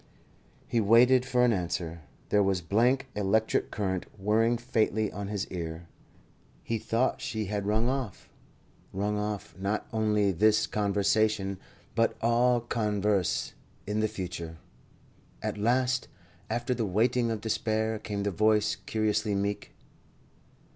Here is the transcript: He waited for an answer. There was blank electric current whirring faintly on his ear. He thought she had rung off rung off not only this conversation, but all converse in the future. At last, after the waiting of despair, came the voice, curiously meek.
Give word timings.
He 0.67 0.81
waited 0.81 1.27
for 1.27 1.45
an 1.45 1.53
answer. 1.53 2.01
There 2.29 2.41
was 2.41 2.59
blank 2.63 3.09
electric 3.13 3.69
current 3.69 4.07
whirring 4.19 4.57
faintly 4.57 5.11
on 5.11 5.27
his 5.27 5.45
ear. 5.49 5.85
He 6.63 6.79
thought 6.79 7.21
she 7.21 7.45
had 7.45 7.67
rung 7.67 7.87
off 7.87 8.27
rung 8.93 9.19
off 9.19 9.53
not 9.59 9.85
only 9.93 10.31
this 10.31 10.65
conversation, 10.65 11.59
but 11.93 12.17
all 12.19 12.61
converse 12.61 13.53
in 13.85 13.99
the 13.99 14.07
future. 14.07 14.57
At 15.43 15.59
last, 15.59 16.07
after 16.49 16.73
the 16.73 16.87
waiting 16.87 17.29
of 17.29 17.39
despair, 17.41 17.99
came 17.99 18.23
the 18.23 18.31
voice, 18.31 18.77
curiously 18.87 19.35
meek. 19.35 19.71